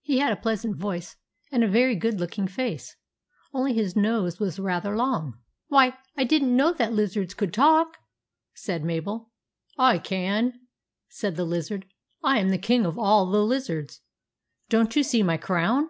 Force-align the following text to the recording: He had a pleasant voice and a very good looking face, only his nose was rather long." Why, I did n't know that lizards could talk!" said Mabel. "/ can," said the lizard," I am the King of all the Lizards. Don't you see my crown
He 0.00 0.18
had 0.18 0.32
a 0.32 0.36
pleasant 0.42 0.76
voice 0.78 1.14
and 1.52 1.62
a 1.62 1.68
very 1.68 1.94
good 1.94 2.18
looking 2.18 2.48
face, 2.48 2.96
only 3.52 3.72
his 3.72 3.94
nose 3.94 4.40
was 4.40 4.58
rather 4.58 4.96
long." 4.96 5.38
Why, 5.68 5.96
I 6.16 6.24
did 6.24 6.42
n't 6.42 6.50
know 6.50 6.72
that 6.72 6.92
lizards 6.92 7.34
could 7.34 7.54
talk!" 7.54 7.98
said 8.66 8.82
Mabel. 8.82 9.30
"/ 9.82 10.02
can," 10.02 10.54
said 11.08 11.36
the 11.36 11.44
lizard," 11.44 11.86
I 12.24 12.40
am 12.40 12.48
the 12.48 12.58
King 12.58 12.84
of 12.84 12.98
all 12.98 13.30
the 13.30 13.44
Lizards. 13.44 14.00
Don't 14.70 14.96
you 14.96 15.04
see 15.04 15.22
my 15.22 15.36
crown 15.36 15.88